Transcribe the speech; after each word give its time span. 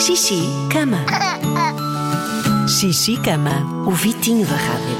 Xixi, 0.00 0.40
cama. 0.70 1.04
Xixi, 2.68 3.16
cama. 3.16 3.84
O 3.86 3.90
Vitinho 3.90 4.46
da 4.46 4.54
Rádio. 4.54 4.96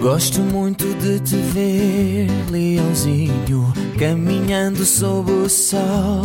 Gosto 0.00 0.40
muito 0.40 0.84
de 0.94 1.20
te 1.20 1.36
ver, 1.36 2.28
leãozinho, 2.50 3.72
caminhando 3.98 4.84
sob 4.84 5.30
o 5.30 5.48
sol. 5.48 6.22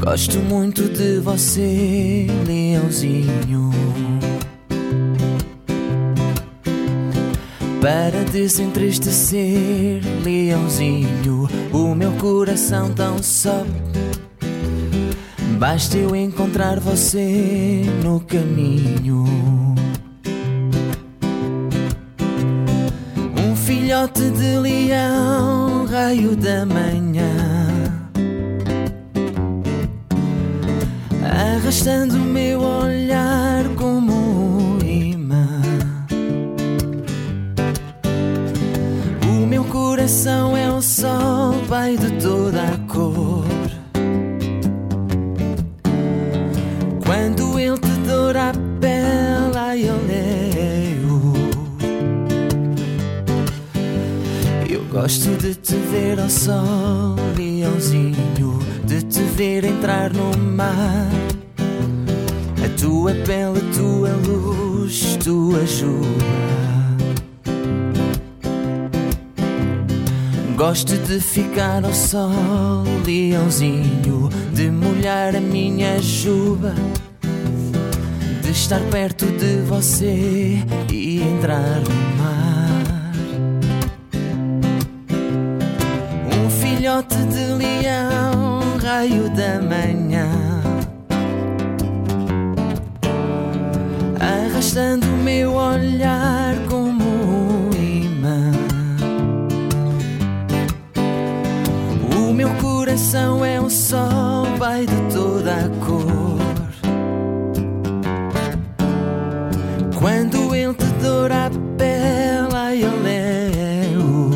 Gosto 0.00 0.38
muito 0.38 0.82
de 0.90 1.18
você, 1.20 2.26
leãozinho. 2.46 3.72
Para 7.84 8.24
desentristecer, 8.32 10.00
leãozinho, 10.24 11.46
o 11.70 11.94
meu 11.94 12.12
coração 12.12 12.90
tão 12.94 13.22
só. 13.22 13.62
Basta 15.58 15.98
eu 15.98 16.16
encontrar 16.16 16.80
você 16.80 17.82
no 18.02 18.20
caminho. 18.20 19.26
Um 23.46 23.54
filhote 23.54 24.30
de 24.30 24.56
leão, 24.56 25.84
raio 25.84 26.34
da 26.36 26.64
manhã. 26.64 27.34
Arrastando 31.22 32.16
o 32.16 32.20
meu 32.20 32.62
olhar 32.62 33.43
meu 39.64 39.72
coração 39.72 40.56
é 40.56 40.70
o 40.70 40.80
sol, 40.80 41.54
pai 41.68 41.96
de 41.96 42.10
toda 42.22 42.62
a 42.62 42.78
cor. 42.92 43.44
Quando 47.04 47.58
ele 47.58 47.78
te 47.78 47.90
doura 48.06 48.50
a 48.50 48.52
pele, 48.80 49.56
ai, 49.56 49.88
eu 49.88 49.96
leio. 50.06 51.32
Eu 54.68 54.84
gosto 54.86 55.30
de 55.38 55.54
te 55.54 55.76
ver 55.76 56.20
ao 56.20 56.30
sol, 56.30 57.16
leãozinho, 57.36 58.58
de 58.84 59.02
te 59.02 59.20
ver 59.20 59.64
entrar 59.64 60.12
no 60.12 60.36
mar. 60.36 61.08
A 62.64 62.80
tua 62.80 63.12
pele, 63.12 63.58
a 63.58 63.74
tua 63.74 64.10
luz, 64.26 65.16
tua 65.22 65.64
juba. 65.66 66.53
Gosto 70.66 70.96
de 70.96 71.20
ficar 71.20 71.84
ao 71.84 71.92
sol, 71.92 72.84
leãozinho, 73.04 74.30
de 74.54 74.70
molhar 74.70 75.36
a 75.36 75.40
minha 75.40 76.00
juba, 76.00 76.72
de 78.40 78.50
estar 78.50 78.80
perto 78.90 79.26
de 79.26 79.58
você 79.66 80.64
e 80.90 81.20
entrar 81.20 81.80
no 81.80 82.16
mar. 82.16 83.12
Um 86.34 86.48
filhote 86.48 87.16
de 87.26 87.44
leão, 87.44 88.60
raio 88.82 89.28
da 89.36 89.60
manhã, 89.60 90.30
arrastando 94.18 95.06
o 95.08 95.16
meu 95.18 95.52
olhar 95.52 96.53
coração 102.94 103.44
é 103.44 103.60
um 103.60 103.68
sol, 103.68 104.46
pai 104.56 104.86
de 104.86 105.12
toda 105.12 105.52
a 105.52 105.68
cor. 105.84 106.38
Quando 109.98 110.54
ele 110.54 110.74
te 110.74 110.86
doura 111.02 111.46
a 111.46 111.50
pele, 111.76 112.54
ai, 112.54 112.84
eu 112.84 113.02
leio. 113.02 114.30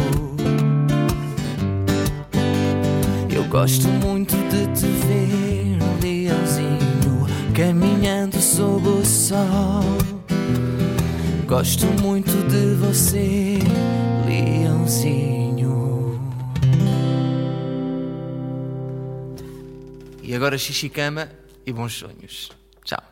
Eu 3.31 3.45
gosto 3.45 3.87
muito 3.87 4.35
de 4.49 4.67
te 4.75 4.87
ver, 5.07 5.79
leãozinho, 6.03 7.27
caminhando 7.55 8.41
sob 8.41 8.89
o 8.89 9.05
sol. 9.05 9.85
Gosto 11.47 11.87
muito 12.03 12.33
de 12.49 12.75
você, 12.75 13.61
leãozinho. 14.27 15.48
E 20.29 20.35
agora 20.35 20.59
xixi 20.59 20.91
cama 20.91 21.27
e 21.65 21.73
bons 21.73 21.95
sonhos. 21.95 22.51
Tchau. 22.85 23.03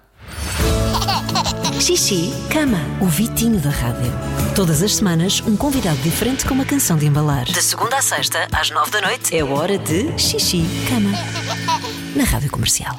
Xixi, 1.81 2.31
cama. 2.53 2.77
O 3.01 3.07
Vitinho 3.07 3.59
da 3.59 3.71
Rádio. 3.71 4.13
Todas 4.55 4.83
as 4.83 4.97
semanas, 4.97 5.41
um 5.47 5.57
convidado 5.57 5.97
diferente 6.03 6.45
com 6.45 6.53
uma 6.53 6.67
canção 6.67 6.99
de 6.99 7.07
embalar. 7.07 7.47
De 7.47 7.63
segunda 7.63 7.97
a 7.97 8.03
sexta, 8.03 8.47
às 8.53 8.69
nove 8.69 8.91
da 8.91 9.01
noite, 9.01 9.35
é 9.35 9.43
hora 9.43 9.79
de 9.79 10.13
Xixi, 10.19 10.63
cama. 10.91 11.11
Na 12.15 12.25
Rádio 12.25 12.51
Comercial. 12.51 12.95